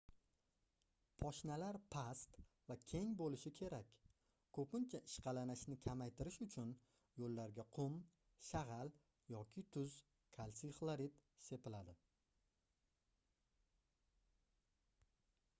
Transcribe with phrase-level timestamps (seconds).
[1.23, 3.91] poshnalar past va keng bo'lishi kerak.
[4.59, 6.73] ko'pincha ishqalanishni kamaytirish uchun
[7.21, 7.99] yo'llarga qum
[8.49, 8.91] shag'al
[9.35, 9.99] yoki tuz
[10.39, 11.99] kalsiy xlorid sepiladi